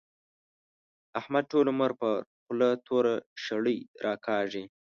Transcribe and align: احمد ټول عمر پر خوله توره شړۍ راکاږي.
احمد 1.19 1.43
ټول 1.51 1.65
عمر 1.73 1.91
پر 1.99 2.13
خوله 2.41 2.69
توره 2.87 3.15
شړۍ 3.43 3.79
راکاږي. 4.05 4.63